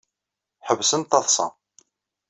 [0.67, 1.47] Ḥebsen taḍsa.